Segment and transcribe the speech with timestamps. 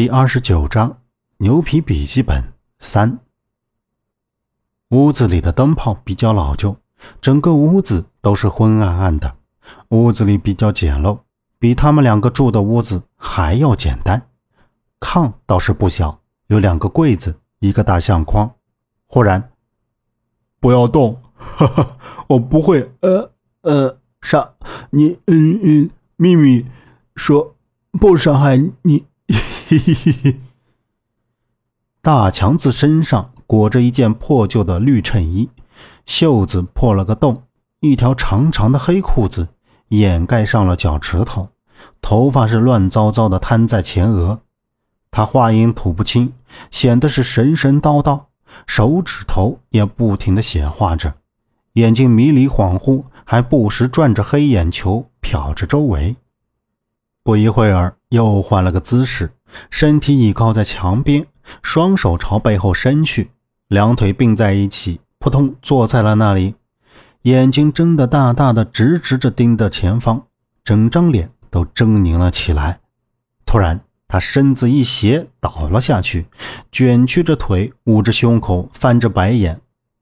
[0.00, 1.02] 第二十九章
[1.36, 2.42] 牛皮笔记本
[2.78, 3.18] 三。
[4.88, 6.74] 屋子里的灯泡比较老旧，
[7.20, 9.36] 整个屋子都是昏暗暗的。
[9.90, 11.18] 屋子里比较简陋，
[11.58, 14.26] 比他们两个住的屋子还要简单。
[15.00, 18.50] 炕倒是不小，有两个柜子，一个大相框。
[19.04, 19.52] 忽然，
[20.60, 22.90] 不要动，哈哈，我不会。
[23.02, 23.30] 呃
[23.60, 24.54] 呃，啥？
[24.88, 26.64] 你嗯嗯，秘密
[27.16, 27.54] 说
[28.00, 29.04] 不伤害你。
[29.70, 30.40] 嘿嘿嘿嘿！
[32.02, 35.48] 大强子身上裹着一件破旧的绿衬衣，
[36.06, 37.44] 袖子破了个洞，
[37.78, 39.46] 一条长长的黑裤子
[39.90, 41.50] 掩盖上了脚趾头，
[42.02, 44.40] 头发是乱糟糟的摊在前额。
[45.12, 46.32] 他话音吐不清，
[46.72, 48.22] 显得是神神叨叨，
[48.66, 51.14] 手指头也不停的显化着，
[51.74, 56.16] 眼睛迷离恍惚，还不时转着黑眼球瞟着周围。
[57.22, 59.32] 不一会儿，又换了个姿势。
[59.68, 61.26] 身体倚靠在墙边，
[61.62, 63.30] 双手朝背后伸去，
[63.68, 66.54] 两腿并在一起，扑通坐在了那里，
[67.22, 70.22] 眼睛睁得大大的，直直着盯着前方，
[70.64, 72.80] 整张脸都狰狞了起来。
[73.44, 76.26] 突然，他身子一斜倒了下去，
[76.72, 79.60] 卷曲着腿，捂着胸口，翻着白眼，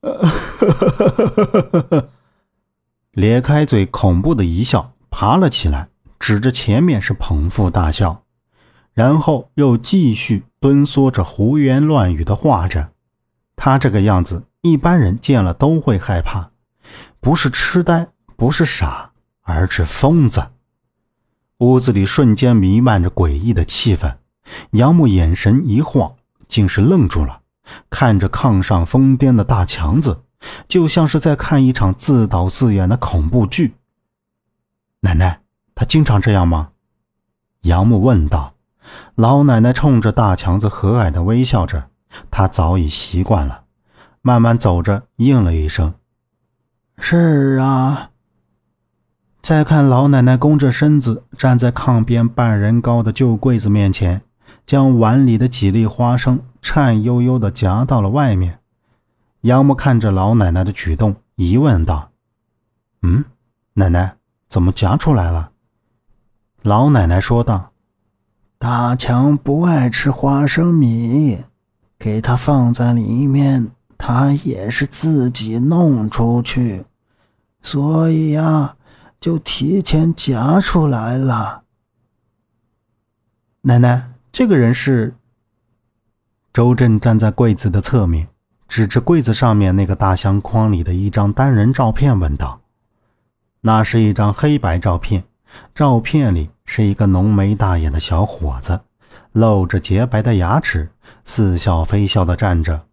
[3.12, 5.88] 咧开嘴，恐怖的一笑，爬了起来，
[6.20, 8.22] 指着前面是捧腹大笑。
[8.92, 12.90] 然后又继续蹲缩着，胡言乱语的画着。
[13.56, 16.50] 他这个样子，一般人见了都会害怕，
[17.20, 19.12] 不是痴呆，不是傻，
[19.42, 20.48] 而是疯子。
[21.58, 24.16] 屋子里瞬间弥漫着诡异的气氛。
[24.72, 26.16] 杨木眼神一晃，
[26.48, 27.42] 竟是愣住了，
[27.88, 30.24] 看着炕上疯癫的大强子，
[30.66, 33.74] 就像是在看一场自导自演的恐怖剧。
[35.00, 35.39] 奶奶，
[35.80, 36.72] 他经常这样吗？
[37.62, 38.52] 杨木问道。
[39.14, 41.88] 老奶奶冲着大强子和蔼的微笑着，
[42.30, 43.64] 他早已习惯了，
[44.20, 45.94] 慢慢走着应了一声
[47.00, 48.10] ：“是啊。”
[49.40, 54.20] 再看老奶奶弓着身子站在炕边半人高的旧柜子面前，
[54.66, 58.58] 将碗里的几粒花生颤悠悠地夹到了外面。
[59.40, 62.10] 杨木看着老奶奶的举动，疑问道
[63.00, 63.24] ：“嗯，
[63.72, 65.52] 奶奶怎么夹出来了？”
[66.62, 67.72] 老奶奶说道。
[68.58, 71.44] 大强不爱吃花生米，
[71.98, 76.84] 给他放在里面，他也是自己弄出去，
[77.62, 78.76] 所以呀，
[79.18, 81.62] 就提前夹出来了。
[83.62, 85.14] 奶奶，这个人是？
[86.52, 88.28] 周震站在柜子的侧面，
[88.68, 92.60] 指着柜子上面那个大相框里的一张单人照片，问道
[93.62, 95.24] ：“那是一张黑白照片。”
[95.74, 98.80] 照片里是一个浓眉大眼的小伙子，
[99.32, 100.90] 露着洁白的牙齿，
[101.24, 102.86] 似笑非笑地站着，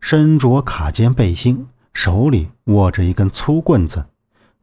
[0.00, 4.04] 身着卡肩背心，手里握着一根粗棍子，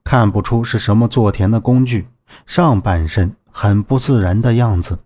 [0.03, 2.07] 看不出是什么做田的工具，
[2.45, 4.99] 上半身很不自然的样子。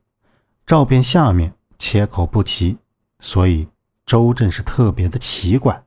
[0.66, 2.78] 照片下面切口不齐，
[3.20, 3.68] 所以
[4.06, 5.84] 周震是特别的奇怪。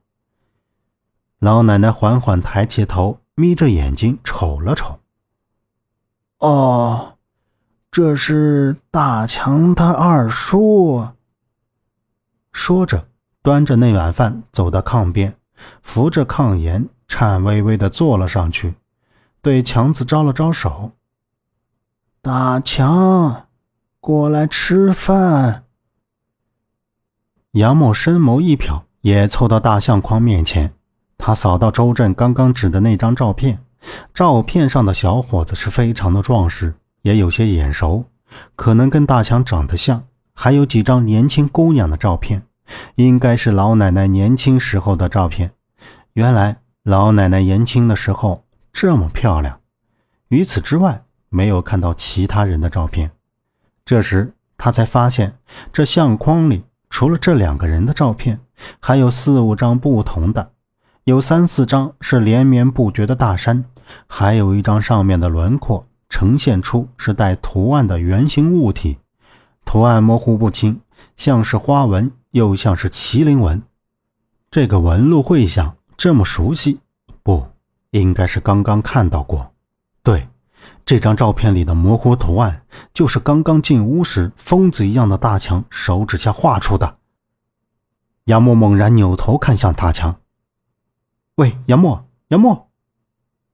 [1.39, 4.99] 老奶奶缓缓抬起头，眯着眼睛瞅了瞅。
[6.39, 7.17] 哦，
[7.89, 11.07] 这是大强他二叔。
[12.51, 13.07] 说着，
[13.41, 15.35] 端着那碗饭走到炕边，
[15.81, 18.75] 扶着炕沿，颤巍巍的坐了上去，
[19.41, 20.91] 对强子招了招手
[22.21, 23.47] ：“大强，
[23.99, 25.63] 过来吃饭。”
[27.53, 30.73] 杨某深眸一瞟，也凑到大相框面前，
[31.17, 33.63] 他扫到周震刚刚指的那张照片。
[34.13, 38.05] 照片上的小伙子是非常的壮实，也有些眼熟，
[38.55, 40.03] 可能跟大强长得像。
[40.33, 42.43] 还有几张年轻姑娘的照片，
[42.95, 45.51] 应该是老奶奶年轻时候的照片。
[46.13, 49.59] 原来老奶奶年轻的时候这么漂亮。
[50.29, 53.09] 除此之外，没有看到其他人的照片。
[53.83, 55.37] 这时他才发现，
[55.73, 58.39] 这相框里除了这两个人的照片，
[58.79, 60.51] 还有四五张不同的。
[61.07, 63.63] 有三四张是连绵不绝的大山，
[64.07, 68.97] 还有一张上面的轮廓呈现出是带图案的圆形物体，
[69.63, 70.81] 图案模糊不清，
[71.15, 73.63] 像是花纹，又像是麒麟纹。
[74.51, 76.81] 这个纹路会像这么熟悉？
[77.23, 77.47] 不，
[77.91, 79.53] 应该是刚刚看到过。
[80.03, 80.27] 对，
[80.83, 82.63] 这张照片里的模糊图案
[82.93, 86.97] 就是刚刚进屋时疯子一样的大强手指下画出的。
[88.25, 90.13] 杨默猛然扭头看向大强。
[91.37, 92.71] 喂，杨默，杨默！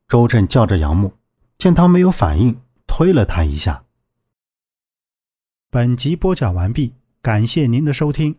[0.07, 1.11] 周震叫着杨默，
[1.57, 3.83] 见他没有反应，推了他一下。
[5.69, 6.93] 本集播讲完毕。
[7.21, 8.37] 感谢您的收听。